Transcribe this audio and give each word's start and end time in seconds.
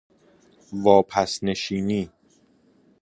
واپس 0.83 1.43
نشینی 1.43 2.09